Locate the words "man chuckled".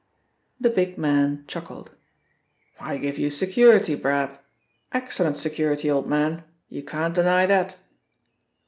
0.97-1.91